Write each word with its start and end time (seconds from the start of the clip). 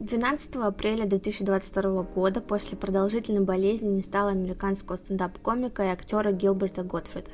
12 0.00 0.56
апреля 0.56 1.06
2022 1.06 2.02
года 2.04 2.40
после 2.40 2.78
продолжительной 2.78 3.40
болезни 3.40 3.88
не 3.88 4.02
стало 4.02 4.30
американского 4.30 4.94
стендап-комика 4.96 5.82
и 5.82 5.88
актера 5.88 6.30
Гилберта 6.30 6.84
Готфрида. 6.84 7.32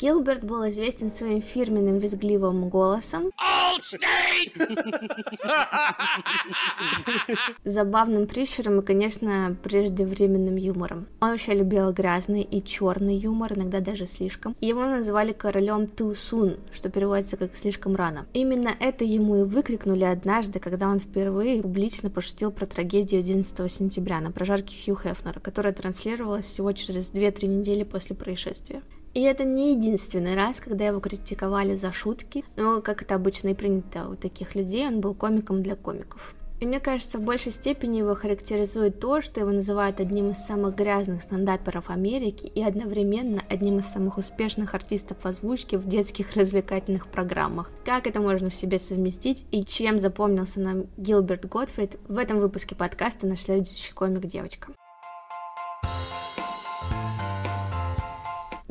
Гилберт 0.00 0.44
был 0.44 0.68
известен 0.68 1.10
своим 1.10 1.40
фирменным 1.40 1.98
визгливым 1.98 2.68
голосом, 2.68 3.30
забавным 7.64 8.26
прищуром 8.26 8.80
и, 8.80 8.84
конечно, 8.84 9.56
преждевременным 9.62 10.56
юмором. 10.56 11.06
Он 11.20 11.30
вообще 11.30 11.54
любил 11.54 11.92
грязный 11.92 12.42
и 12.42 12.62
черный 12.62 13.16
юмор, 13.16 13.54
иногда 13.54 13.80
даже 13.80 14.06
слишком. 14.06 14.54
Его 14.60 14.84
называли 14.86 15.32
королем 15.32 15.82
too 15.82 16.12
soon, 16.12 16.58
что 16.72 16.90
переводится 16.90 17.36
как 17.36 17.56
слишком 17.56 17.96
рано. 17.96 18.26
Именно 18.32 18.70
это 18.80 19.04
ему 19.04 19.36
и 19.36 19.42
выкрикнули 19.42 20.04
однажды, 20.04 20.60
когда 20.60 20.88
он 20.88 20.98
впервые 20.98 21.62
публично 21.62 22.10
пошутил 22.10 22.52
про 22.52 22.66
трагедию 22.66 23.20
11 23.20 23.70
сентября 23.70 24.20
на 24.20 24.30
прожарке 24.30 24.76
Хью 24.76 24.96
Хефнера, 24.96 25.40
которая 25.40 25.72
транслировалась 25.72 26.46
всего 26.46 26.72
через 26.72 27.12
2-3 27.12 27.46
недели 27.46 27.84
после 27.84 28.16
происшествия. 28.16 28.82
И 29.16 29.22
это 29.22 29.44
не 29.44 29.72
единственный 29.72 30.34
раз, 30.34 30.60
когда 30.60 30.88
его 30.88 31.00
критиковали 31.00 31.74
за 31.74 31.90
шутки, 31.90 32.44
но, 32.54 32.82
как 32.82 33.00
это 33.00 33.14
обычно 33.14 33.48
и 33.48 33.54
принято 33.54 34.10
у 34.10 34.14
таких 34.14 34.54
людей, 34.54 34.86
он 34.86 35.00
был 35.00 35.14
комиком 35.14 35.62
для 35.62 35.74
комиков. 35.74 36.34
И 36.60 36.66
мне 36.66 36.80
кажется, 36.80 37.16
в 37.16 37.22
большей 37.22 37.50
степени 37.50 37.96
его 37.96 38.14
характеризует 38.14 39.00
то, 39.00 39.22
что 39.22 39.40
его 39.40 39.52
называют 39.52 40.00
одним 40.00 40.32
из 40.32 40.36
самых 40.44 40.74
грязных 40.74 41.22
стендаперов 41.22 41.88
Америки 41.88 42.44
и 42.54 42.62
одновременно 42.62 43.42
одним 43.48 43.78
из 43.78 43.86
самых 43.86 44.18
успешных 44.18 44.74
артистов 44.74 45.24
озвучки 45.24 45.76
в 45.76 45.88
детских 45.88 46.36
развлекательных 46.36 47.06
программах. 47.06 47.70
Как 47.86 48.06
это 48.06 48.20
можно 48.20 48.50
в 48.50 48.54
себе 48.54 48.78
совместить 48.78 49.46
и 49.50 49.64
чем 49.64 49.98
запомнился 49.98 50.60
нам 50.60 50.88
Гилберт 50.98 51.46
Готфрид 51.48 51.96
в 52.06 52.18
этом 52.18 52.38
выпуске 52.38 52.74
подкаста 52.74 53.26
«Наш 53.26 53.40
следующий 53.40 53.94
комик 53.94 54.26
девочка». 54.26 54.72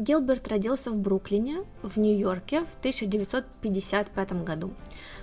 Гилберт 0.06 0.48
родился 0.50 0.92
в 0.92 0.98
Бруклине, 1.00 1.64
в 1.82 1.98
Нью-Йорке 1.98 2.64
в 2.64 2.76
1955 2.78 4.44
году. 4.44 4.72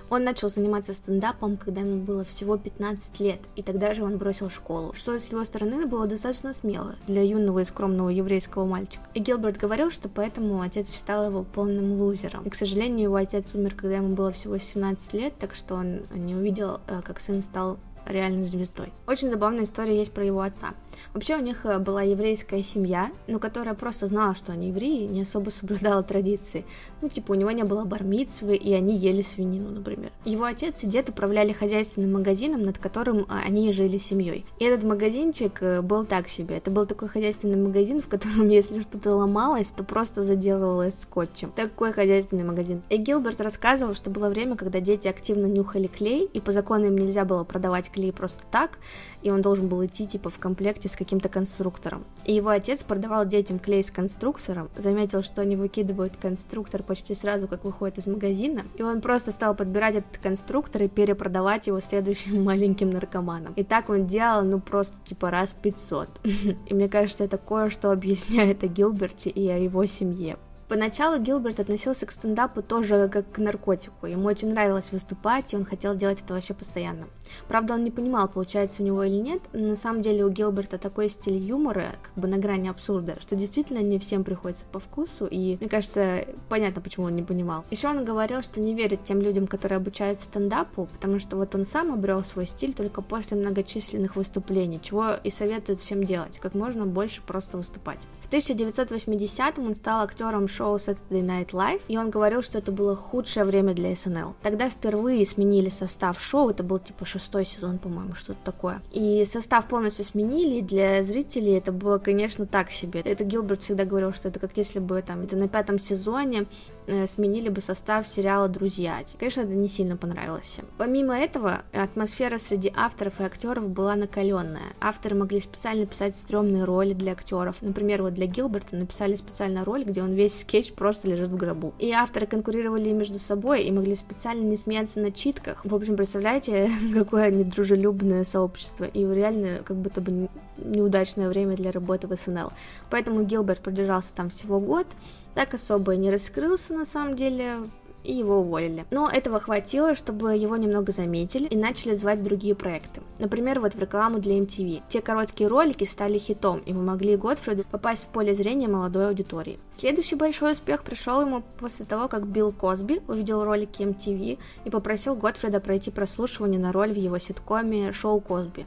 Он 0.09 0.25
начал 0.25 0.49
заниматься 0.49 0.93
стендапом, 0.93 1.55
когда 1.55 1.79
ему 1.79 2.01
было 2.01 2.25
всего 2.25 2.57
15 2.57 3.17
лет, 3.21 3.39
и 3.55 3.63
тогда 3.63 3.93
же 3.93 4.03
он 4.03 4.17
бросил 4.17 4.49
школу, 4.49 4.91
что 4.93 5.17
с 5.17 5.31
его 5.31 5.45
стороны 5.45 5.85
было 5.85 6.05
достаточно 6.05 6.51
смело 6.51 6.97
для 7.07 7.21
юного 7.21 7.59
и 7.59 7.65
скромного 7.65 8.09
еврейского 8.09 8.65
мальчика. 8.65 9.05
И 9.13 9.21
Гилберт 9.21 9.55
говорил, 9.55 9.89
что 9.89 10.09
поэтому 10.09 10.59
отец 10.59 10.93
считал 10.93 11.27
его 11.27 11.43
полным 11.43 11.93
лузером. 11.93 12.43
И, 12.43 12.49
к 12.49 12.55
сожалению, 12.55 13.03
его 13.03 13.15
отец 13.15 13.55
умер, 13.55 13.75
когда 13.75 13.95
ему 13.95 14.15
было 14.15 14.33
всего 14.33 14.57
17 14.57 15.13
лет, 15.13 15.33
так 15.39 15.55
что 15.55 15.75
он 15.75 16.01
не 16.13 16.35
увидел, 16.35 16.81
э, 16.87 17.01
как 17.05 17.21
сын 17.21 17.41
стал 17.41 17.79
реальной 18.05 18.43
звездой. 18.43 18.91
Очень 19.07 19.29
забавная 19.29 19.63
история 19.63 19.97
есть 19.97 20.11
про 20.11 20.25
его 20.25 20.41
отца. 20.41 20.73
Вообще 21.13 21.35
у 21.35 21.41
них 21.41 21.65
э, 21.65 21.79
была 21.79 22.01
еврейская 22.01 22.63
семья, 22.63 23.11
но 23.27 23.39
которая 23.39 23.75
просто 23.75 24.07
знала, 24.07 24.35
что 24.35 24.51
они 24.51 24.69
евреи, 24.69 25.07
не 25.07 25.21
особо 25.21 25.49
соблюдала 25.49 26.03
традиции. 26.03 26.65
Ну, 27.01 27.09
типа, 27.09 27.31
у 27.31 27.35
него 27.35 27.51
не 27.51 27.63
было 27.63 27.83
бармитсвы, 27.83 28.55
и 28.55 28.73
они 28.73 28.95
ели 28.95 29.21
свинину, 29.21 29.69
например. 29.71 30.11
Его 30.25 30.45
отец 30.45 30.83
и 30.83 30.87
дед 30.87 31.09
управляли 31.09 31.53
хозяйственным 31.53 32.13
магазином, 32.13 32.63
над 32.63 32.77
которым 32.77 33.19
э, 33.19 33.25
они 33.45 33.71
жили 33.71 33.97
семьей. 33.97 34.45
И 34.59 34.65
этот 34.65 34.83
магазинчик 34.83 35.61
э, 35.61 35.81
был 35.81 36.05
так 36.05 36.29
себе. 36.29 36.57
Это 36.57 36.71
был 36.71 36.85
такой 36.85 37.07
хозяйственный 37.07 37.57
магазин, 37.57 38.01
в 38.01 38.07
котором, 38.07 38.49
если 38.49 38.81
что-то 38.81 39.15
ломалось, 39.15 39.71
то 39.71 39.83
просто 39.83 40.23
заделывалось 40.23 41.01
скотчем. 41.01 41.51
Такой 41.55 41.91
хозяйственный 41.91 42.43
магазин. 42.43 42.81
И 42.89 42.97
Гилберт 42.97 43.41
рассказывал, 43.41 43.95
что 43.95 44.09
было 44.09 44.29
время, 44.29 44.55
когда 44.55 44.79
дети 44.79 45.07
активно 45.07 45.45
нюхали 45.45 45.87
клей, 45.87 46.29
и 46.33 46.39
по 46.39 46.51
закону 46.51 46.85
им 46.85 46.97
нельзя 46.97 47.25
было 47.25 47.43
продавать 47.43 47.91
клей 47.91 48.11
просто 48.11 48.43
так, 48.51 48.79
и 49.21 49.31
он 49.31 49.41
должен 49.41 49.67
был 49.67 49.85
идти 49.85 50.07
типа 50.07 50.29
в 50.29 50.39
комплекте 50.39 50.82
с 50.87 50.95
каким-то 50.95 51.29
конструктором. 51.29 52.03
И 52.25 52.33
его 52.33 52.49
отец 52.49 52.83
продавал 52.83 53.25
детям 53.25 53.59
клей 53.59 53.83
с 53.83 53.91
конструктором, 53.91 54.69
заметил, 54.77 55.23
что 55.23 55.41
они 55.41 55.55
выкидывают 55.55 56.17
конструктор 56.17 56.83
почти 56.83 57.15
сразу, 57.15 57.47
как 57.47 57.63
выходит 57.63 57.97
из 57.97 58.07
магазина, 58.07 58.63
и 58.75 58.83
он 58.83 59.01
просто 59.01 59.31
стал 59.31 59.55
подбирать 59.55 59.95
этот 59.95 60.17
конструктор 60.17 60.83
и 60.83 60.87
перепродавать 60.87 61.67
его 61.67 61.79
следующим 61.79 62.43
маленьким 62.43 62.89
наркоманам. 62.89 63.53
И 63.55 63.63
так 63.63 63.89
он 63.89 64.07
делал, 64.07 64.43
ну 64.43 64.59
просто 64.59 64.95
типа 65.03 65.29
раз 65.29 65.53
500. 65.53 66.09
И 66.67 66.73
мне 66.73 66.87
кажется, 66.87 67.23
это 67.23 67.37
кое-что 67.37 67.91
объясняет 67.91 68.63
о 68.63 68.67
Гилберте 68.67 69.29
и 69.29 69.47
о 69.49 69.57
его 69.57 69.85
семье. 69.85 70.37
Поначалу 70.73 71.19
Гилберт 71.19 71.59
относился 71.59 72.07
к 72.07 72.11
стендапу 72.11 72.63
тоже 72.63 73.07
как 73.07 73.31
к 73.31 73.37
наркотику. 73.37 74.07
Ему 74.07 74.25
очень 74.25 74.49
нравилось 74.49 74.91
выступать, 74.91 75.53
и 75.53 75.55
он 75.55 75.65
хотел 75.65 75.95
делать 75.95 76.21
это 76.21 76.33
вообще 76.33 76.55
постоянно. 76.55 77.05
Правда, 77.47 77.75
он 77.75 77.83
не 77.83 77.91
понимал, 77.91 78.27
получается 78.27 78.81
у 78.81 78.85
него 78.87 79.03
или 79.03 79.17
нет, 79.17 79.39
но 79.53 79.67
на 79.67 79.75
самом 79.75 80.01
деле 80.01 80.25
у 80.25 80.29
Гилберта 80.29 80.79
такой 80.79 81.09
стиль 81.09 81.37
юмора, 81.37 81.89
как 82.01 82.15
бы 82.15 82.27
на 82.27 82.37
грани 82.39 82.69
абсурда, 82.69 83.17
что 83.19 83.35
действительно 83.35 83.83
не 83.83 83.99
всем 83.99 84.23
приходится 84.23 84.65
по 84.65 84.79
вкусу, 84.79 85.27
и 85.27 85.57
мне 85.59 85.69
кажется, 85.69 86.25
понятно, 86.49 86.81
почему 86.81 87.05
он 87.05 87.15
не 87.15 87.21
понимал. 87.21 87.65
Еще 87.69 87.87
он 87.87 88.03
говорил, 88.03 88.41
что 88.41 88.59
не 88.59 88.73
верит 88.73 89.03
тем 89.03 89.21
людям, 89.21 89.45
которые 89.45 89.77
обучают 89.77 90.21
стендапу, 90.21 90.89
потому 90.91 91.19
что 91.19 91.37
вот 91.37 91.53
он 91.53 91.65
сам 91.65 91.93
обрел 91.93 92.23
свой 92.23 92.47
стиль 92.47 92.73
только 92.73 93.03
после 93.03 93.37
многочисленных 93.37 94.15
выступлений, 94.15 94.81
чего 94.81 95.11
и 95.23 95.29
советует 95.29 95.81
всем 95.81 96.03
делать, 96.03 96.39
как 96.39 96.55
можно 96.55 96.87
больше 96.87 97.21
просто 97.21 97.57
выступать. 97.57 97.99
В 98.33 98.35
1980-м 98.35 99.67
он 99.67 99.75
стал 99.75 100.01
актером 100.01 100.47
шоу 100.47 100.77
Saturday 100.77 101.21
Night 101.21 101.51
Live, 101.51 101.81
и 101.87 101.99
он 101.99 102.09
говорил, 102.09 102.41
что 102.41 102.57
это 102.57 102.71
было 102.71 102.95
худшее 102.95 103.43
время 103.43 103.75
для 103.75 103.95
СНЛ. 103.95 104.33
Тогда 104.41 104.71
впервые 104.71 105.23
сменили 105.23 105.69
состав 105.69 106.19
шоу, 106.19 106.49
это 106.49 106.63
был 106.63 106.79
типа 106.79 107.05
шестой 107.05 107.45
сезон, 107.45 107.77
по-моему, 107.77 108.15
что-то 108.15 108.39
такое. 108.43 108.81
И 108.91 109.23
состав 109.25 109.67
полностью 109.67 110.03
сменили, 110.03 110.55
и 110.55 110.61
для 110.63 111.03
зрителей 111.03 111.53
это 111.59 111.71
было, 111.71 111.99
конечно, 111.99 112.47
так 112.47 112.71
себе. 112.71 113.01
Это 113.01 113.23
Гилберт 113.23 113.61
всегда 113.61 113.85
говорил, 113.85 114.11
что 114.11 114.29
это 114.29 114.39
как 114.39 114.57
если 114.57 114.79
бы 114.79 114.99
там 115.03 115.21
это 115.21 115.35
на 115.35 115.47
пятом 115.47 115.77
сезоне 115.77 116.47
э, 116.87 117.05
сменили 117.05 117.49
бы 117.49 117.61
состав 117.61 118.07
сериала 118.07 118.47
«Друзья». 118.47 118.97
Конечно, 119.19 119.41
это 119.41 119.53
не 119.53 119.67
сильно 119.67 119.95
понравилось 119.95 120.47
всем. 120.47 120.65
Помимо 120.79 121.15
этого, 121.15 121.61
атмосфера 121.71 122.39
среди 122.39 122.73
авторов 122.75 123.19
и 123.19 123.25
актеров 123.25 123.69
была 123.69 123.93
накаленная. 123.93 124.73
Авторы 124.81 125.15
могли 125.15 125.39
специально 125.39 125.85
писать 125.85 126.17
стрёмные 126.17 126.63
роли 126.63 126.93
для 126.93 127.11
актеров. 127.11 127.57
Например, 127.61 128.01
вот 128.01 128.15
для 128.15 128.22
Гилберта 128.25 128.75
написали 128.75 129.15
специально 129.15 129.63
роль, 129.65 129.83
где 129.83 130.01
он 130.01 130.13
весь 130.13 130.41
скетч 130.41 130.73
просто 130.73 131.09
лежит 131.09 131.31
в 131.31 131.37
гробу. 131.37 131.73
И 131.79 131.91
авторы 131.91 132.25
конкурировали 132.27 132.91
между 132.91 133.19
собой 133.19 133.63
и 133.63 133.71
могли 133.71 133.95
специально 133.95 134.43
не 134.43 134.57
смеяться 134.57 134.99
на 134.99 135.11
читках. 135.11 135.65
В 135.65 135.73
общем, 135.73 135.95
представляете, 135.95 136.69
какое 136.93 137.31
недружелюбное 137.31 138.23
сообщество. 138.23 138.85
И 138.85 139.05
реально 139.05 139.59
как 139.63 139.77
будто 139.77 140.01
бы 140.01 140.29
неудачное 140.57 141.29
время 141.29 141.55
для 141.55 141.71
работы 141.71 142.07
в 142.07 142.15
СНЛ. 142.15 142.51
Поэтому 142.89 143.23
Гилберт 143.23 143.59
продержался 143.59 144.13
там 144.13 144.29
всего 144.29 144.59
год, 144.59 144.87
так 145.35 145.53
особо 145.53 145.93
и 145.93 145.97
не 145.97 146.11
раскрылся 146.11 146.73
на 146.73 146.85
самом 146.85 147.15
деле, 147.15 147.57
и 148.03 148.13
его 148.13 148.39
уволили. 148.39 148.85
Но 148.91 149.09
этого 149.09 149.39
хватило, 149.39 149.95
чтобы 149.95 150.35
его 150.35 150.57
немного 150.57 150.91
заметили 150.91 151.47
и 151.47 151.55
начали 151.55 151.93
звать 151.93 152.19
в 152.19 152.23
другие 152.23 152.55
проекты. 152.55 153.01
Например, 153.19 153.59
вот 153.59 153.73
в 153.73 153.79
рекламу 153.79 154.19
для 154.19 154.37
MTV. 154.37 154.81
Те 154.87 155.01
короткие 155.01 155.47
ролики 155.47 155.83
стали 155.83 156.17
хитом 156.17 156.59
и 156.59 156.73
помогли 156.73 157.15
Готфреду 157.15 157.63
попасть 157.69 158.05
в 158.05 158.07
поле 158.07 158.33
зрения 158.33 158.67
молодой 158.67 159.07
аудитории. 159.07 159.59
Следующий 159.71 160.15
большой 160.15 160.53
успех 160.53 160.83
пришел 160.83 161.21
ему 161.21 161.43
после 161.59 161.85
того, 161.85 162.07
как 162.07 162.27
Билл 162.27 162.51
Косби 162.51 163.01
увидел 163.07 163.43
ролики 163.43 163.81
MTV 163.81 164.39
и 164.65 164.69
попросил 164.69 165.15
Готфреда 165.15 165.59
пройти 165.59 165.91
прослушивание 165.91 166.59
на 166.59 166.71
роль 166.71 166.91
в 166.91 166.97
его 166.97 167.17
ситкоме 167.17 167.91
«Шоу 167.91 168.19
Косби». 168.19 168.65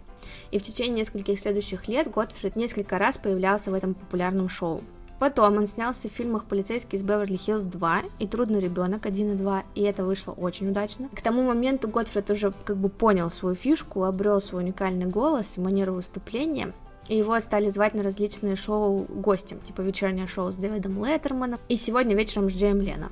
И 0.51 0.59
в 0.59 0.63
течение 0.63 1.01
нескольких 1.01 1.39
следующих 1.39 1.89
лет 1.89 2.11
Готфрид 2.11 2.57
несколько 2.57 2.99
раз 2.99 3.19
появлялся 3.19 3.71
в 3.71 3.75
этом 3.75 3.95
популярном 3.95 4.49
шоу. 4.49 4.83
Потом 5.19 5.56
он 5.56 5.66
снялся 5.66 6.09
в 6.09 6.12
фильмах 6.12 6.44
«Полицейский 6.44 6.99
из 6.99 7.03
Беверли-Хиллз 7.03 7.66
2» 7.66 8.10
и 8.19 8.27
«Трудный 8.27 8.60
ребенок 8.60 9.06
1 9.06 9.32
и 9.32 9.37
2», 9.37 9.62
и 9.75 9.82
это 9.82 10.04
вышло 10.04 10.32
очень 10.32 10.69
удачно. 10.69 11.09
К 11.09 11.22
тому 11.22 11.43
моменту 11.43 11.88
Готфрид 11.88 12.28
уже 12.31 12.53
как 12.65 12.77
бы 12.77 12.91
понял 12.91 13.31
свою 13.31 13.54
фишку, 13.54 14.04
обрел 14.04 14.42
свой 14.42 14.63
уникальный 14.63 15.07
голос 15.07 15.57
и 15.57 15.60
манеру 15.60 15.95
выступления, 15.95 16.74
и 17.09 17.16
его 17.16 17.39
стали 17.41 17.71
звать 17.71 17.95
на 17.95 18.03
различные 18.03 18.57
шоу 18.57 19.07
гостем, 19.09 19.59
типа 19.60 19.80
вечернее 19.80 20.27
шоу 20.27 20.53
с 20.53 20.57
Дэвидом 20.57 21.03
Леттерманом 21.03 21.60
и 21.69 21.77
сегодня 21.77 22.15
вечером 22.15 22.51
с 22.51 22.54
Джейм 22.54 22.83
Леном. 22.83 23.10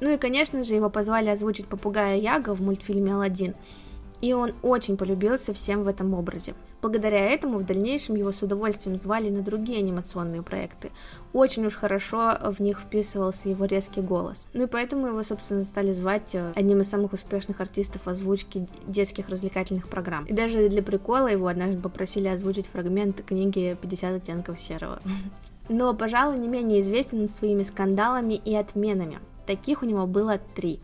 Ну 0.00 0.08
и, 0.10 0.16
конечно 0.16 0.62
же, 0.62 0.74
его 0.74 0.88
позвали 0.88 1.28
озвучить 1.28 1.66
попугая 1.66 2.16
Яга 2.16 2.54
в 2.54 2.62
мультфильме 2.62 3.14
«Аладдин», 3.14 3.54
и 4.22 4.32
он 4.32 4.54
очень 4.62 4.96
полюбился 4.96 5.52
всем 5.52 5.82
в 5.82 5.88
этом 5.88 6.14
образе. 6.14 6.54
Благодаря 6.80 7.18
этому 7.18 7.58
в 7.58 7.66
дальнейшем 7.66 8.14
его 8.14 8.32
с 8.32 8.40
удовольствием 8.40 8.96
звали 8.96 9.28
на 9.28 9.42
другие 9.42 9.80
анимационные 9.80 10.42
проекты. 10.42 10.90
Очень 11.32 11.66
уж 11.66 11.74
хорошо 11.74 12.38
в 12.52 12.60
них 12.60 12.78
вписывался 12.78 13.48
его 13.48 13.66
резкий 13.66 14.00
голос. 14.00 14.46
Ну 14.54 14.64
и 14.64 14.66
поэтому 14.66 15.08
его, 15.08 15.22
собственно, 15.22 15.64
стали 15.64 15.92
звать 15.92 16.34
э, 16.34 16.52
одним 16.54 16.80
из 16.80 16.88
самых 16.88 17.12
успешных 17.12 17.60
артистов 17.60 18.06
озвучки 18.08 18.66
детских 18.86 19.28
развлекательных 19.28 19.88
программ. 19.88 20.24
И 20.24 20.32
даже 20.32 20.68
для 20.68 20.82
прикола 20.82 21.28
его 21.28 21.48
однажды 21.48 21.80
попросили 21.80 22.28
озвучить 22.28 22.66
фрагмент 22.66 23.22
книги 23.22 23.76
«50 23.80 24.16
оттенков 24.16 24.60
серого». 24.60 25.00
Но, 25.68 25.94
пожалуй, 25.94 26.38
не 26.38 26.48
менее 26.48 26.80
известен 26.80 27.26
своими 27.28 27.62
скандалами 27.62 28.34
и 28.34 28.54
отменами. 28.54 29.20
Таких 29.46 29.82
у 29.82 29.86
него 29.86 30.06
было 30.06 30.38
три. 30.54 30.80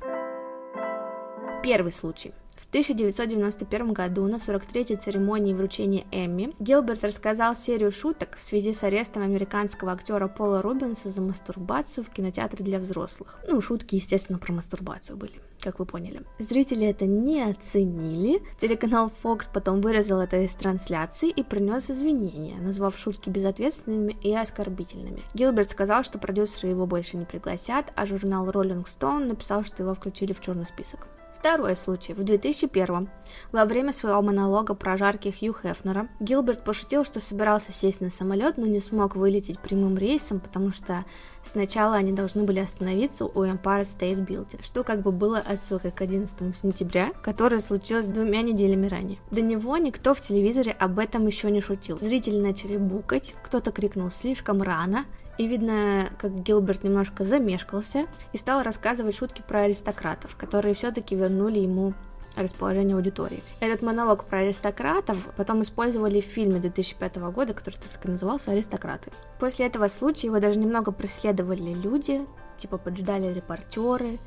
Первый 1.62 1.92
случай. 1.92 2.32
В 2.58 2.66
1991 2.66 3.92
году 3.92 4.26
на 4.26 4.36
43-й 4.36 4.96
церемонии 4.96 5.54
вручения 5.54 6.04
Эмми 6.10 6.54
Гилберт 6.58 7.04
рассказал 7.04 7.54
серию 7.54 7.92
шуток 7.92 8.36
в 8.36 8.42
связи 8.42 8.72
с 8.72 8.82
арестом 8.82 9.22
американского 9.22 9.92
актера 9.92 10.26
Пола 10.26 10.60
Рубенса 10.60 11.08
за 11.08 11.22
мастурбацию 11.22 12.02
в 12.02 12.10
кинотеатре 12.10 12.64
для 12.64 12.80
взрослых. 12.80 13.38
Ну, 13.46 13.60
шутки, 13.60 13.94
естественно, 13.94 14.38
про 14.38 14.52
мастурбацию 14.52 15.16
были 15.16 15.40
как 15.60 15.80
вы 15.80 15.86
поняли. 15.86 16.22
Зрители 16.38 16.86
это 16.86 17.04
не 17.06 17.42
оценили. 17.42 18.42
Телеканал 18.58 19.12
Fox 19.22 19.48
потом 19.52 19.80
вырезал 19.80 20.20
это 20.20 20.36
из 20.42 20.54
трансляции 20.54 21.30
и 21.30 21.42
принес 21.42 21.90
извинения, 21.90 22.58
назвав 22.60 22.96
шутки 22.96 23.28
безответственными 23.28 24.16
и 24.22 24.34
оскорбительными. 24.34 25.22
Гилберт 25.34 25.70
сказал, 25.70 26.04
что 26.04 26.18
продюсеры 26.18 26.68
его 26.68 26.86
больше 26.86 27.16
не 27.16 27.24
пригласят, 27.24 27.92
а 27.96 28.06
журнал 28.06 28.48
Rolling 28.48 28.84
Stone 28.84 29.26
написал, 29.26 29.64
что 29.64 29.82
его 29.82 29.94
включили 29.94 30.32
в 30.32 30.40
черный 30.40 30.66
список. 30.66 31.08
Второй 31.38 31.76
случай. 31.76 32.14
В 32.14 32.24
2001 32.24 33.08
во 33.52 33.64
время 33.64 33.92
своего 33.92 34.20
монолога 34.22 34.74
про 34.74 34.96
жарких 34.96 35.38
Хью 35.38 35.54
Хефнера 35.54 36.08
Гилберт 36.18 36.64
пошутил, 36.64 37.04
что 37.04 37.20
собирался 37.20 37.70
сесть 37.70 38.00
на 38.00 38.10
самолет, 38.10 38.56
но 38.56 38.66
не 38.66 38.80
смог 38.80 39.14
вылететь 39.14 39.60
прямым 39.60 39.96
рейсом, 39.96 40.40
потому 40.40 40.72
что 40.72 41.04
сначала 41.44 41.94
они 41.94 42.10
должны 42.10 42.42
были 42.42 42.58
остановиться 42.58 43.24
у 43.24 43.44
Empire 43.44 43.82
State 43.82 44.26
Building, 44.26 44.64
что 44.64 44.82
как 44.82 45.02
бы 45.02 45.12
было 45.12 45.38
отсылкой 45.38 45.92
к 45.92 46.00
11 46.00 46.56
сентября, 46.56 47.12
которое 47.22 47.60
случилось 47.60 48.06
двумя 48.06 48.42
неделями 48.42 48.88
ранее. 48.88 49.20
До 49.30 49.40
него 49.40 49.76
никто 49.76 50.14
в 50.14 50.20
телевизоре 50.20 50.72
об 50.72 50.98
этом 50.98 51.24
еще 51.26 51.52
не 51.52 51.60
шутил. 51.60 52.00
Зрители 52.00 52.40
начали 52.40 52.76
букать, 52.76 53.36
кто-то 53.44 53.70
крикнул 53.70 54.10
слишком 54.10 54.60
рано, 54.60 55.04
и 55.38 55.46
видно, 55.46 56.10
как 56.18 56.42
Гилберт 56.42 56.84
немножко 56.84 57.24
замешкался 57.24 58.06
и 58.32 58.36
стал 58.36 58.62
рассказывать 58.62 59.16
шутки 59.16 59.42
про 59.46 59.62
аристократов, 59.62 60.36
которые 60.36 60.74
все-таки 60.74 61.14
вернули 61.14 61.60
ему 61.60 61.94
расположение 62.36 62.96
аудитории. 62.96 63.42
Этот 63.60 63.82
монолог 63.82 64.24
про 64.24 64.40
аристократов 64.40 65.28
потом 65.36 65.62
использовали 65.62 66.20
в 66.20 66.24
фильме 66.24 66.60
2005 66.60 67.16
года, 67.32 67.54
который 67.54 67.76
так 67.76 68.04
и 68.04 68.10
назывался 68.10 68.50
«Аристократы». 68.50 69.10
После 69.40 69.66
этого 69.66 69.88
случая 69.88 70.28
его 70.28 70.40
даже 70.40 70.58
немного 70.58 70.92
преследовали 70.92 71.72
люди, 71.72 72.26
типа 72.58 72.78
поджидали 72.78 73.32
репортеры, 73.32 74.18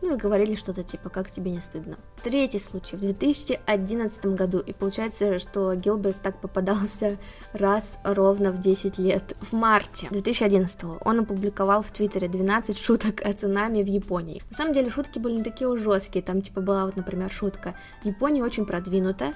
ну 0.00 0.14
и 0.14 0.18
говорили 0.18 0.54
что-то 0.54 0.82
типа 0.82 1.08
«как 1.08 1.30
тебе 1.30 1.50
не 1.50 1.60
стыдно?». 1.60 1.96
Третий 2.22 2.58
случай 2.58 2.96
в 2.96 3.00
2011 3.00 4.26
году, 4.26 4.58
и 4.58 4.72
получается, 4.72 5.38
что 5.38 5.74
Гилберт 5.74 6.20
так 6.22 6.40
попадался 6.40 7.18
раз 7.52 7.98
ровно 8.04 8.52
в 8.52 8.58
10 8.58 8.98
лет. 8.98 9.36
В 9.40 9.52
марте 9.52 10.08
2011 10.10 10.84
он 11.04 11.20
опубликовал 11.20 11.82
в 11.82 11.90
Твиттере 11.90 12.28
12 12.28 12.78
шуток 12.78 13.20
о 13.24 13.32
цунами 13.32 13.82
в 13.82 13.86
Японии. 13.86 14.42
На 14.50 14.56
самом 14.56 14.74
деле 14.74 14.90
шутки 14.90 15.18
были 15.18 15.34
не 15.34 15.44
такие 15.44 15.68
уж 15.68 15.80
жесткие, 15.80 16.22
там 16.22 16.42
типа 16.42 16.60
была 16.60 16.86
вот, 16.86 16.96
например, 16.96 17.30
шутка 17.30 17.74
«Япония 18.04 18.42
очень 18.42 18.66
продвинута, 18.66 19.34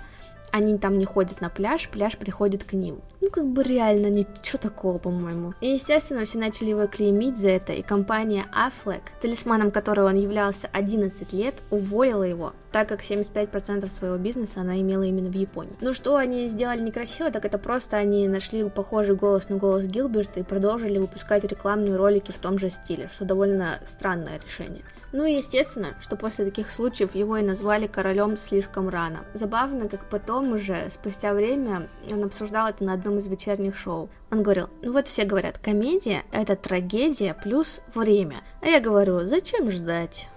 они 0.53 0.77
там 0.79 0.99
не 0.99 1.07
ходят 1.07 1.41
на 1.41 1.49
пляж, 1.49 1.89
пляж 1.89 2.17
приходит 2.19 2.63
к 2.65 2.75
ним. 2.75 3.01
Ну, 3.25 3.31
как 3.31 3.47
бы 3.47 3.63
реально 3.63 4.09
ничего 4.09 4.59
такого, 4.61 4.99
по-моему. 4.99 5.55
И, 5.61 5.69
естественно, 5.69 6.25
все 6.25 6.39
начали 6.39 6.71
его 6.71 6.89
клеймить 6.89 7.37
за 7.37 7.51
это, 7.51 7.73
и 7.73 7.81
компания 7.81 8.47
Affleck, 8.53 9.03
талисманом 9.21 9.71
которой 9.71 10.07
он 10.07 10.17
являлся 10.17 10.69
11 10.73 11.33
лет, 11.33 11.55
уволила 11.71 12.25
его, 12.25 12.53
так 12.73 12.89
как 12.89 13.01
75% 13.01 13.89
своего 13.89 14.17
бизнеса 14.17 14.63
она 14.63 14.81
имела 14.81 15.05
именно 15.05 15.31
в 15.31 15.37
Японии. 15.37 15.77
Ну, 15.81 15.93
что 15.93 16.17
они 16.17 16.49
сделали 16.49 16.81
некрасиво, 16.81 17.31
так 17.31 17.45
это 17.45 17.59
просто 17.59 17.97
они 17.97 18.27
нашли 18.27 18.69
похожий 18.69 19.15
голос 19.15 19.49
на 19.49 19.57
голос 19.57 19.87
Гилберта 19.87 20.41
и 20.41 20.43
продолжили 20.43 20.99
выпускать 20.99 21.45
рекламные 21.45 21.95
ролики 21.95 22.33
в 22.33 22.39
том 22.39 22.59
же 22.59 22.71
стиле, 22.71 23.07
что 23.07 23.25
довольно 23.25 23.79
странное 23.85 24.41
решение. 24.45 24.83
Ну 25.13 25.27
и 25.27 25.35
естественно, 25.35 25.89
что 26.01 26.17
после 26.17 26.47
таких 26.47 26.71
случаев 26.71 27.15
его 27.15 27.37
и 27.37 27.43
назвали 27.43 27.87
королем 27.87 28.39
слишком 28.39 28.89
рано. 28.89 29.21
Забавно, 29.35 29.87
как 29.87 30.09
потом 30.09 30.53
уже, 30.53 30.89
спустя 30.89 31.35
время, 31.35 31.89
он 32.11 32.25
обсуждал 32.25 32.69
это 32.69 32.83
на 32.83 32.95
одном 32.95 33.12
из 33.19 33.27
вечерних 33.27 33.77
шоу. 33.77 34.09
Он 34.31 34.43
говорил, 34.43 34.69
ну 34.83 34.93
вот 34.93 35.09
все 35.09 35.25
говорят, 35.25 35.59
комедия— 35.59 36.23
это 36.33 36.57
трагедия 36.57 37.35
плюс 37.35 37.81
время. 37.95 38.43
А 38.61 38.67
я 38.67 38.81
говорю, 38.81 39.27
зачем 39.27 39.71
ждать? 39.71 40.29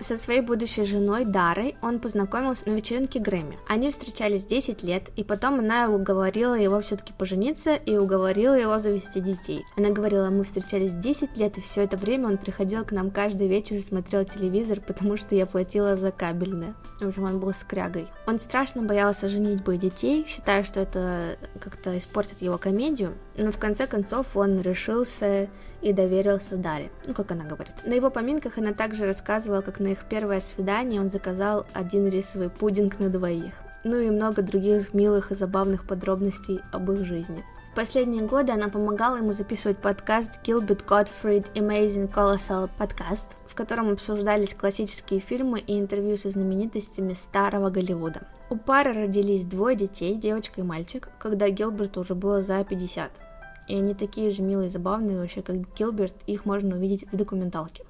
Со 0.00 0.16
своей 0.16 0.42
будущей 0.42 0.84
женой 0.84 1.24
Дарой 1.24 1.76
он 1.82 1.98
познакомился 1.98 2.68
на 2.68 2.74
вечеринке 2.74 3.18
Грэмми. 3.18 3.58
Они 3.66 3.90
встречались 3.90 4.46
10 4.46 4.84
лет, 4.84 5.10
и 5.16 5.24
потом 5.24 5.58
она 5.58 5.90
уговорила 5.90 6.54
его 6.54 6.80
все-таки 6.80 7.12
пожениться 7.12 7.74
и 7.74 7.96
уговорила 7.96 8.54
его 8.54 8.78
завести 8.78 9.20
детей. 9.20 9.64
Она 9.76 9.90
говорила, 9.90 10.30
мы 10.30 10.44
встречались 10.44 10.94
10 10.94 11.36
лет, 11.36 11.58
и 11.58 11.60
все 11.60 11.82
это 11.82 11.96
время 11.96 12.28
он 12.28 12.38
приходил 12.38 12.84
к 12.84 12.92
нам 12.92 13.10
каждый 13.10 13.48
вечер 13.48 13.76
и 13.76 13.82
смотрел 13.82 14.24
телевизор, 14.24 14.80
потому 14.80 15.16
что 15.16 15.34
я 15.34 15.46
платила 15.46 15.96
за 15.96 16.12
кабельное. 16.12 16.76
Общем, 17.00 17.24
он 17.24 17.40
был 17.40 17.52
скрягой. 17.52 18.06
Он 18.28 18.38
страшно 18.38 18.82
боялся 18.82 19.28
женитьбы 19.28 19.74
и 19.74 19.78
детей, 19.78 20.24
считая, 20.28 20.62
что 20.62 20.78
это 20.78 21.38
как-то 21.60 21.98
испортит 21.98 22.40
его 22.40 22.56
комедию, 22.56 23.14
но 23.36 23.50
в 23.50 23.58
конце 23.58 23.88
концов 23.88 24.36
он 24.36 24.60
решился 24.60 25.48
и 25.82 25.92
доверился 25.92 26.56
Даре, 26.56 26.90
ну, 27.06 27.14
как 27.14 27.32
она 27.32 27.44
говорит. 27.44 27.74
На 27.84 27.94
его 27.94 28.10
поминках 28.10 28.58
она 28.58 28.72
также 28.72 29.06
рассказывала, 29.06 29.60
как 29.60 29.80
на 29.80 29.88
их 29.88 30.04
первое 30.08 30.40
свидание 30.40 31.00
он 31.00 31.10
заказал 31.10 31.66
один 31.72 32.08
рисовый 32.08 32.50
пудинг 32.50 32.98
на 32.98 33.08
двоих. 33.08 33.54
Ну 33.84 33.98
и 33.98 34.10
много 34.10 34.42
других 34.42 34.92
милых 34.92 35.30
и 35.30 35.34
забавных 35.34 35.86
подробностей 35.86 36.60
об 36.72 36.90
их 36.90 37.04
жизни. 37.04 37.44
В 37.70 37.74
последние 37.76 38.22
годы 38.22 38.50
она 38.50 38.68
помогала 38.68 39.18
ему 39.18 39.32
записывать 39.32 39.78
подкаст 39.78 40.40
Gilbert 40.42 40.84
Gottfried 40.84 41.52
Amazing 41.54 42.12
Colossal 42.12 42.68
Podcast, 42.76 43.28
в 43.46 43.54
котором 43.54 43.90
обсуждались 43.90 44.54
классические 44.54 45.20
фильмы 45.20 45.60
и 45.60 45.78
интервью 45.78 46.16
со 46.16 46.30
знаменитостями 46.30 47.14
старого 47.14 47.70
Голливуда. 47.70 48.22
У 48.50 48.56
пары 48.56 48.94
родились 48.94 49.44
двое 49.44 49.76
детей, 49.76 50.16
девочка 50.16 50.62
и 50.62 50.64
мальчик, 50.64 51.08
когда 51.20 51.48
Гилберту 51.50 52.00
уже 52.00 52.14
было 52.16 52.42
за 52.42 52.64
50 52.64 53.27
и 53.68 53.76
они 53.76 53.94
такие 53.94 54.30
же 54.30 54.42
милые 54.42 54.68
и 54.68 54.70
забавные 54.70 55.18
вообще, 55.18 55.42
как 55.42 55.56
Гилберт, 55.76 56.14
их 56.26 56.44
можно 56.44 56.76
увидеть 56.76 57.06
в 57.12 57.16
документалке. 57.16 57.84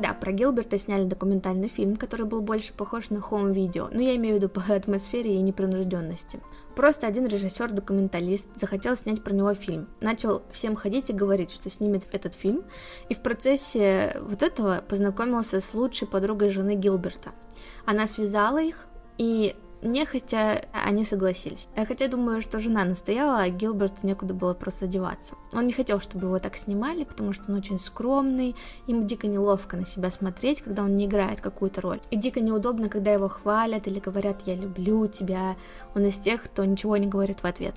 Да, 0.00 0.14
про 0.14 0.32
Гилберта 0.32 0.78
сняли 0.78 1.04
документальный 1.04 1.68
фильм, 1.68 1.96
который 1.96 2.26
был 2.26 2.40
больше 2.40 2.72
похож 2.72 3.10
на 3.10 3.20
хоум-видео, 3.20 3.88
но 3.92 4.00
я 4.00 4.16
имею 4.16 4.34
в 4.34 4.38
виду 4.38 4.48
по 4.48 4.60
атмосфере 4.74 5.36
и 5.36 5.40
непринужденности. 5.40 6.40
Просто 6.74 7.06
один 7.06 7.26
режиссер-документалист 7.26 8.48
захотел 8.56 8.96
снять 8.96 9.22
про 9.22 9.34
него 9.34 9.54
фильм, 9.54 9.88
начал 10.00 10.42
всем 10.50 10.74
ходить 10.74 11.10
и 11.10 11.12
говорить, 11.12 11.50
что 11.50 11.70
снимет 11.70 12.08
этот 12.10 12.34
фильм, 12.34 12.64
и 13.10 13.14
в 13.14 13.22
процессе 13.22 14.16
вот 14.22 14.42
этого 14.42 14.82
познакомился 14.88 15.60
с 15.60 15.74
лучшей 15.74 16.08
подругой 16.08 16.50
жены 16.50 16.74
Гилберта. 16.74 17.30
Она 17.84 18.06
связала 18.06 18.62
их, 18.62 18.88
и 19.18 19.54
Нехотя 19.82 20.64
они 20.72 21.04
согласились. 21.04 21.68
Хотя 21.74 22.06
думаю, 22.06 22.40
что 22.40 22.60
жена 22.60 22.84
настояла, 22.84 23.40
а 23.40 23.48
Гилберту 23.48 24.06
некуда 24.06 24.32
было 24.32 24.54
просто 24.54 24.84
одеваться. 24.84 25.34
Он 25.52 25.66
не 25.66 25.72
хотел, 25.72 25.98
чтобы 25.98 26.26
его 26.26 26.38
так 26.38 26.56
снимали, 26.56 27.02
потому 27.02 27.32
что 27.32 27.50
он 27.50 27.58
очень 27.58 27.80
скромный, 27.80 28.54
ему 28.86 29.04
дико 29.04 29.26
неловко 29.26 29.76
на 29.76 29.84
себя 29.84 30.10
смотреть, 30.10 30.62
когда 30.62 30.84
он 30.84 30.96
не 30.96 31.06
играет 31.06 31.40
какую-то 31.40 31.80
роль. 31.80 32.00
И 32.10 32.16
дико 32.16 32.40
неудобно, 32.40 32.88
когда 32.88 33.12
его 33.12 33.28
хвалят 33.28 33.88
или 33.88 33.98
говорят 33.98 34.42
«я 34.46 34.54
люблю 34.54 35.08
тебя». 35.08 35.56
Он 35.96 36.06
из 36.06 36.18
тех, 36.18 36.44
кто 36.44 36.64
ничего 36.64 36.96
не 36.96 37.08
говорит 37.08 37.42
в 37.42 37.46
ответ. 37.46 37.74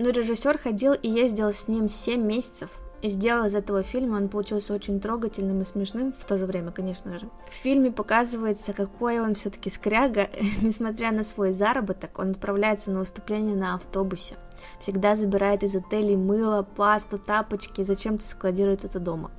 Но 0.00 0.10
режиссер 0.10 0.58
ходил 0.58 0.92
и 0.92 1.08
ездил 1.08 1.52
с 1.52 1.68
ним 1.68 1.88
7 1.88 2.20
месяцев, 2.20 2.80
и 3.04 3.08
сделал 3.10 3.44
из 3.44 3.54
этого 3.54 3.82
фильма, 3.82 4.16
он 4.16 4.30
получился 4.30 4.72
очень 4.72 4.98
трогательным 4.98 5.60
и 5.60 5.66
смешным 5.66 6.10
в 6.10 6.24
то 6.24 6.38
же 6.38 6.46
время, 6.46 6.72
конечно 6.72 7.18
же. 7.18 7.28
В 7.50 7.52
фильме 7.52 7.92
показывается, 7.92 8.72
какой 8.72 9.20
он 9.20 9.34
все-таки 9.34 9.68
скряга, 9.68 10.30
несмотря 10.62 11.12
на 11.12 11.22
свой 11.22 11.52
заработок, 11.52 12.18
он 12.18 12.30
отправляется 12.30 12.90
на 12.90 13.00
выступление 13.00 13.56
на 13.56 13.74
автобусе. 13.74 14.36
Всегда 14.80 15.16
забирает 15.16 15.62
из 15.62 15.76
отелей 15.76 16.16
мыло, 16.16 16.62
пасту, 16.62 17.18
тапочки 17.18 17.82
зачем-то 17.82 18.26
складирует 18.26 18.84
это 18.86 18.98
дома. 18.98 19.30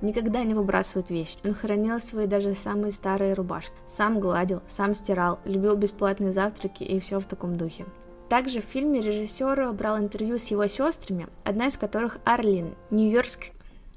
Никогда 0.00 0.44
не 0.44 0.54
выбрасывает 0.54 1.10
вещи. 1.10 1.38
Он 1.44 1.54
хранил 1.54 1.98
свои 1.98 2.28
даже 2.28 2.54
самые 2.54 2.92
старые 2.92 3.34
рубашки. 3.34 3.74
Сам 3.84 4.20
гладил, 4.20 4.62
сам 4.68 4.94
стирал, 4.94 5.40
любил 5.44 5.74
бесплатные 5.74 6.32
завтраки 6.32 6.84
и 6.84 7.00
все 7.00 7.18
в 7.18 7.26
таком 7.26 7.56
духе. 7.56 7.84
Также 8.32 8.62
в 8.62 8.64
фильме 8.64 9.02
режиссер 9.02 9.74
брал 9.74 9.98
интервью 9.98 10.38
с 10.38 10.46
его 10.46 10.66
сестрами, 10.66 11.28
одна 11.44 11.66
из 11.66 11.76
которых 11.76 12.16
Арлин, 12.24 12.74
нью-йоркский, 12.90 13.52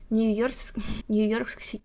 нью-йоркский, 0.10 0.84
нью-йоркский, 1.08 1.82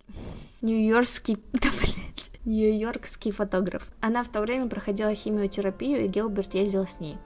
нью-йоркский, 0.61 1.39
да, 1.53 1.69
блядь, 1.79 2.41
нью-йоркский 2.45 3.31
фотограф. 3.31 3.89
Она 4.01 4.25
в 4.25 4.29
то 4.31 4.41
время 4.41 4.67
проходила 4.67 5.15
химиотерапию, 5.15 6.05
и 6.05 6.09
Гилберт 6.09 6.55
ездил 6.55 6.89
с 6.89 6.99
ней. 6.99 7.19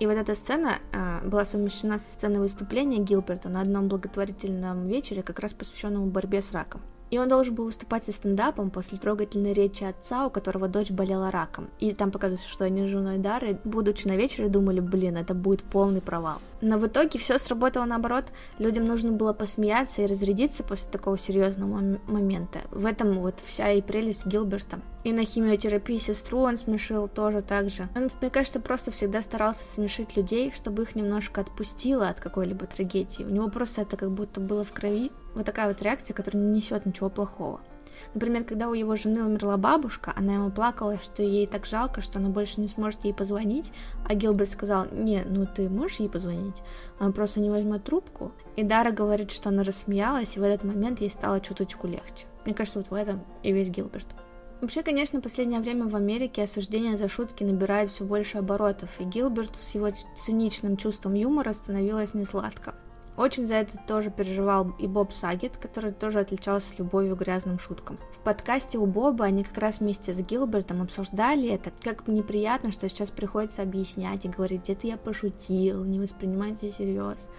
И 0.00 0.06
вот 0.06 0.16
эта 0.16 0.34
сцена 0.34 0.78
а, 0.94 1.20
была 1.26 1.44
совмещена 1.44 1.98
со 1.98 2.10
сценой 2.10 2.40
выступления 2.40 3.00
Гилберта 3.00 3.50
на 3.50 3.60
одном 3.60 3.88
благотворительном 3.88 4.84
вечере, 4.84 5.22
как 5.22 5.40
раз 5.40 5.52
посвященному 5.52 6.06
борьбе 6.06 6.40
с 6.40 6.52
раком. 6.52 6.80
И 7.14 7.18
он 7.18 7.28
должен 7.28 7.54
был 7.54 7.66
выступать 7.66 8.02
со 8.02 8.10
стендапом 8.10 8.72
после 8.72 8.98
трогательной 8.98 9.52
речи 9.52 9.84
отца, 9.84 10.26
у 10.26 10.30
которого 10.30 10.66
дочь 10.66 10.90
болела 10.90 11.30
раком. 11.30 11.68
И 11.78 11.94
там 11.94 12.10
показывается, 12.10 12.48
что 12.48 12.64
они 12.64 12.88
с 12.88 12.90
женой 12.90 13.18
Дары, 13.18 13.60
будучи 13.62 14.08
на 14.08 14.16
вечере, 14.16 14.48
думали, 14.48 14.80
блин, 14.80 15.16
это 15.16 15.32
будет 15.32 15.62
полный 15.62 16.00
провал. 16.00 16.38
Но 16.60 16.76
в 16.76 16.88
итоге 16.88 17.20
все 17.20 17.38
сработало 17.38 17.84
наоборот. 17.84 18.24
Людям 18.58 18.86
нужно 18.86 19.12
было 19.12 19.32
посмеяться 19.32 20.02
и 20.02 20.06
разрядиться 20.06 20.64
после 20.64 20.90
такого 20.90 21.16
серьезного 21.16 21.98
момента. 22.08 22.62
В 22.72 22.84
этом 22.84 23.20
вот 23.20 23.38
вся 23.38 23.70
и 23.70 23.80
прелесть 23.80 24.26
Гилберта. 24.26 24.80
И 25.04 25.12
на 25.12 25.24
химиотерапии 25.24 25.98
сестру 25.98 26.40
он 26.40 26.56
смешил 26.56 27.06
тоже 27.06 27.42
так 27.42 27.68
же. 27.68 27.88
Он, 27.94 28.08
мне 28.20 28.30
кажется, 28.30 28.58
просто 28.58 28.90
всегда 28.90 29.22
старался 29.22 29.68
смешить 29.68 30.16
людей, 30.16 30.50
чтобы 30.52 30.82
их 30.82 30.96
немножко 30.96 31.42
отпустило 31.42 32.08
от 32.08 32.18
какой-либо 32.18 32.66
трагедии. 32.66 33.22
У 33.22 33.28
него 33.28 33.48
просто 33.50 33.82
это 33.82 33.96
как 33.96 34.10
будто 34.10 34.40
было 34.40 34.64
в 34.64 34.72
крови. 34.72 35.12
Вот 35.34 35.44
такая 35.44 35.68
вот 35.68 35.82
реакция, 35.82 36.14
которая 36.14 36.42
не 36.42 36.56
несет 36.56 36.86
ничего 36.86 37.10
плохого. 37.10 37.60
Например, 38.12 38.44
когда 38.44 38.68
у 38.68 38.74
его 38.74 38.96
жены 38.96 39.24
умерла 39.24 39.56
бабушка, 39.56 40.12
она 40.16 40.34
ему 40.34 40.50
плакала, 40.50 40.98
что 40.98 41.22
ей 41.22 41.46
так 41.46 41.66
жалко, 41.66 42.00
что 42.00 42.18
она 42.18 42.28
больше 42.28 42.60
не 42.60 42.68
сможет 42.68 43.04
ей 43.04 43.14
позвонить, 43.14 43.72
а 44.08 44.14
Гилберт 44.14 44.50
сказал, 44.50 44.86
не, 44.92 45.22
ну 45.24 45.46
ты 45.46 45.68
можешь 45.68 46.00
ей 46.00 46.08
позвонить, 46.08 46.62
она 46.98 47.12
просто 47.12 47.40
не 47.40 47.50
возьмет 47.50 47.84
трубку. 47.84 48.32
И 48.56 48.62
Дара 48.62 48.90
говорит, 48.90 49.30
что 49.30 49.48
она 49.48 49.62
рассмеялась, 49.62 50.36
и 50.36 50.40
в 50.40 50.42
этот 50.42 50.64
момент 50.64 51.00
ей 51.00 51.10
стало 51.10 51.40
чуточку 51.40 51.86
легче. 51.86 52.26
Мне 52.44 52.54
кажется, 52.54 52.78
вот 52.78 52.90
в 52.90 52.94
этом 52.94 53.24
и 53.42 53.52
весь 53.52 53.70
Гилберт. 53.70 54.06
Вообще, 54.60 54.82
конечно, 54.82 55.18
в 55.18 55.22
последнее 55.22 55.60
время 55.60 55.86
в 55.86 55.96
Америке 55.96 56.44
осуждение 56.44 56.96
за 56.96 57.08
шутки 57.08 57.44
набирает 57.44 57.90
все 57.90 58.04
больше 58.04 58.38
оборотов, 58.38 59.00
и 59.00 59.04
Гилберту 59.04 59.58
с 59.58 59.74
его 59.74 59.90
циничным 60.16 60.76
чувством 60.76 61.14
юмора 61.14 61.52
становилось 61.52 62.14
несладко. 62.14 62.74
Очень 63.16 63.46
за 63.46 63.56
это 63.56 63.78
тоже 63.86 64.10
переживал 64.10 64.72
и 64.78 64.88
Боб 64.88 65.12
Сагет, 65.12 65.56
который 65.56 65.92
тоже 65.92 66.18
отличался 66.18 66.74
любовью 66.78 67.14
к 67.14 67.20
грязным 67.20 67.60
шуткам. 67.60 67.98
В 68.12 68.18
подкасте 68.18 68.76
у 68.76 68.86
Боба 68.86 69.26
они 69.26 69.44
как 69.44 69.58
раз 69.58 69.78
вместе 69.78 70.12
с 70.12 70.20
Гилбертом 70.20 70.82
обсуждали 70.82 71.48
это, 71.48 71.70
как 71.82 72.08
неприятно, 72.08 72.72
что 72.72 72.88
сейчас 72.88 73.10
приходится 73.10 73.62
объяснять 73.62 74.24
и 74.24 74.28
говорить, 74.28 74.62
где-то 74.62 74.88
я 74.88 74.96
пошутил, 74.96 75.84
не 75.84 76.00
воспринимайте 76.00 76.70
всерьез. 76.70 77.30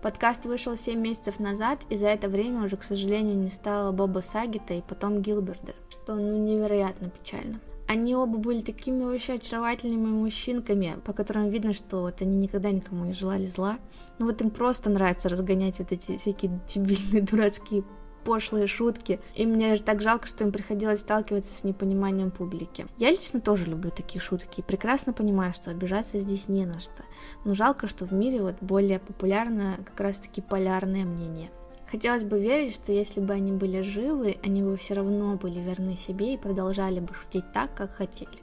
Подкаст 0.00 0.46
вышел 0.46 0.76
7 0.76 0.98
месяцев 0.98 1.38
назад, 1.38 1.80
и 1.90 1.96
за 1.96 2.08
это 2.08 2.28
время 2.28 2.64
уже, 2.64 2.76
к 2.76 2.82
сожалению, 2.82 3.36
не 3.36 3.50
стало 3.50 3.92
Боба 3.92 4.20
Сагита 4.20 4.74
и 4.74 4.82
потом 4.82 5.20
Гилберда, 5.20 5.74
что 5.90 6.14
ну 6.14 6.44
невероятно 6.44 7.10
печально. 7.10 7.60
Они 7.86 8.14
оба 8.14 8.38
были 8.38 8.60
такими 8.60 9.04
вообще 9.04 9.34
очаровательными 9.34 10.06
мужчинками, 10.06 10.96
по 11.04 11.12
которым 11.12 11.48
видно, 11.48 11.72
что 11.72 12.00
вот 12.00 12.22
они 12.22 12.36
никогда 12.36 12.70
никому 12.70 13.04
не 13.04 13.12
желали 13.12 13.46
зла. 13.46 13.78
Ну 14.18 14.26
вот 14.26 14.40
им 14.40 14.50
просто 14.50 14.90
нравится 14.90 15.28
разгонять 15.28 15.78
вот 15.78 15.92
эти 15.92 16.16
всякие 16.16 16.60
дебильные 16.66 17.22
дурацкие 17.22 17.84
пошлые 18.24 18.66
шутки. 18.66 19.20
И 19.34 19.46
мне 19.46 19.76
так 19.76 20.00
жалко, 20.00 20.26
что 20.26 20.44
им 20.44 20.52
приходилось 20.52 21.00
сталкиваться 21.00 21.52
с 21.52 21.62
непониманием 21.62 22.30
публики. 22.30 22.86
Я 22.96 23.10
лично 23.10 23.40
тоже 23.40 23.66
люблю 23.66 23.90
такие 23.90 24.20
шутки 24.20 24.60
и 24.60 24.64
прекрасно 24.64 25.12
понимаю, 25.12 25.52
что 25.52 25.70
обижаться 25.70 26.18
здесь 26.18 26.48
не 26.48 26.66
на 26.66 26.80
что. 26.80 27.02
Но 27.44 27.54
жалко, 27.54 27.86
что 27.86 28.06
в 28.06 28.12
мире 28.12 28.42
вот 28.42 28.56
более 28.60 28.98
популярно 28.98 29.78
как 29.84 30.00
раз-таки 30.00 30.40
полярное 30.40 31.04
мнение. 31.04 31.50
Хотелось 31.94 32.24
бы 32.24 32.40
верить, 32.40 32.74
что 32.74 32.90
если 32.90 33.20
бы 33.20 33.34
они 33.34 33.52
были 33.52 33.80
живы, 33.80 34.36
они 34.42 34.64
бы 34.64 34.76
все 34.76 34.94
равно 34.94 35.36
были 35.36 35.60
верны 35.60 35.96
себе 35.96 36.34
и 36.34 36.36
продолжали 36.36 36.98
бы 36.98 37.14
шутить 37.14 37.44
так, 37.52 37.72
как 37.72 37.92
хотели. 37.92 38.42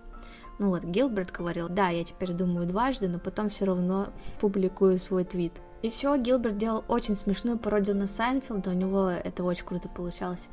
Ну 0.58 0.70
вот, 0.70 0.86
Гилберт 0.86 1.32
говорил, 1.32 1.68
да, 1.68 1.90
я 1.90 2.06
теперь 2.06 2.32
думаю 2.32 2.66
дважды, 2.66 3.10
но 3.10 3.20
потом 3.20 3.50
все 3.50 3.66
равно 3.66 4.08
публикую 4.40 4.98
свой 5.00 5.26
твит. 5.26 5.52
Еще 5.84 6.18
Гилберт 6.18 6.56
делал 6.56 6.86
очень 6.88 7.18
смешную 7.18 7.60
пародию 7.60 7.98
на 7.98 8.08
Сайнфилда, 8.08 8.70
у 8.70 8.74
него 8.74 9.10
это 9.10 9.44
очень 9.44 9.66
круто 9.66 9.90
получалось. 9.90 10.48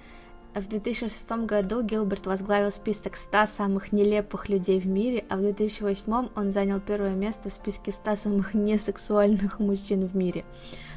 В 0.57 0.67
2006 0.67 1.31
году 1.47 1.83
Гилберт 1.83 2.26
возглавил 2.26 2.73
список 2.73 3.14
100 3.14 3.47
самых 3.47 3.93
нелепых 3.93 4.49
людей 4.49 4.81
в 4.81 4.88
мире, 4.88 5.25
а 5.28 5.37
в 5.37 5.40
2008 5.40 6.31
он 6.35 6.50
занял 6.50 6.81
первое 6.81 7.14
место 7.14 7.49
в 7.49 7.52
списке 7.52 7.93
100 7.93 8.17
самых 8.17 8.55
несексуальных 8.55 9.61
мужчин 9.61 10.05
в 10.05 10.17
мире. 10.17 10.45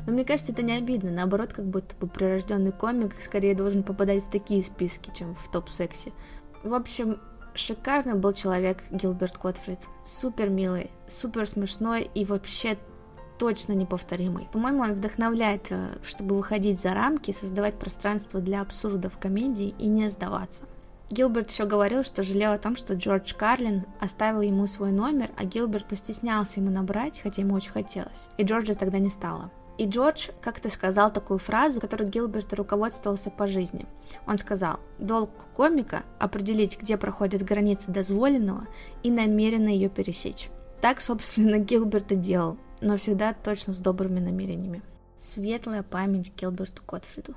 Но 0.06 0.14
мне 0.14 0.26
кажется, 0.26 0.52
это 0.52 0.64
не 0.64 0.74
обидно, 0.74 1.12
наоборот, 1.12 1.54
как 1.54 1.66
будто 1.66 1.96
бы 1.96 2.08
прирожденный 2.08 2.72
комик 2.72 3.14
скорее 3.22 3.56
должен 3.56 3.84
попадать 3.84 4.24
в 4.24 4.30
такие 4.30 4.64
списки, 4.64 5.12
чем 5.14 5.36
в 5.36 5.50
топ-сексе. 5.52 6.12
В 6.64 6.74
общем, 6.74 7.20
шикарный 7.54 8.16
был 8.16 8.34
человек 8.34 8.84
Гилберт 8.92 9.38
Котфрид. 9.38 9.88
Супер 10.04 10.50
милый, 10.50 10.90
супер 11.08 11.48
смешной 11.48 12.10
и 12.14 12.26
вообще 12.26 12.78
точно 13.38 13.74
неповторимый. 13.74 14.48
По-моему, 14.52 14.84
он 14.84 14.94
вдохновляет, 14.94 15.72
э, 15.72 15.98
чтобы 16.04 16.36
выходить 16.36 16.80
за 16.80 16.94
рамки, 16.94 17.32
создавать 17.32 17.74
пространство 17.80 18.40
для 18.40 18.62
абсурда 18.62 19.10
в 19.10 19.18
комедии 19.18 19.74
и 19.80 19.88
не 19.88 20.10
сдаваться. 20.10 20.66
Гилберт 21.10 21.50
еще 21.50 21.66
говорил, 21.66 22.04
что 22.04 22.24
жалел 22.24 22.54
о 22.54 22.58
том, 22.58 22.76
что 22.76 22.94
Джордж 22.94 23.34
Карлин 23.36 23.84
оставил 24.00 24.42
ему 24.42 24.68
свой 24.68 24.92
номер, 24.92 25.32
а 25.36 25.44
Гилберт 25.44 25.88
постеснялся 25.88 26.60
ему 26.60 26.72
набрать, 26.72 27.20
хотя 27.22 27.42
ему 27.42 27.56
очень 27.56 27.72
хотелось. 27.72 28.30
И 28.38 28.44
Джорджа 28.44 28.76
тогда 28.76 29.00
не 29.00 29.10
стало. 29.10 29.52
И 29.82 29.88
Джордж 29.88 30.30
как-то 30.42 30.70
сказал 30.70 31.12
такую 31.12 31.40
фразу, 31.40 31.82
которой 31.82 32.08
Гилберт 32.08 32.54
руководствовался 32.54 33.32
по 33.32 33.48
жизни. 33.48 33.88
Он 34.28 34.38
сказал, 34.38 34.80
долг 35.00 35.32
комика– 35.56 36.04
определить, 36.20 36.80
где 36.80 36.98
проходит 36.98 37.44
граница 37.44 37.90
дозволенного 37.90 38.68
и 39.02 39.10
намеренно 39.10 39.70
ее 39.70 39.90
пересечь. 39.90 40.52
Так, 40.82 41.02
собственно, 41.02 41.58
Гилберт 41.70 42.12
и 42.12 42.16
делал 42.16 42.58
но 42.82 42.98
всегда 42.98 43.34
точно 43.34 43.74
с 43.74 43.78
добрыми 43.78 44.20
намерениями. 44.20 44.82
Светлая 45.18 45.84
память 45.84 46.32
Гилберту 46.36 46.84
Котфриду. 46.84 47.36